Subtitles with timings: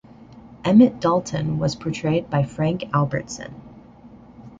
[0.65, 3.53] Emmett Dalton was portrayed by Frank Albertson.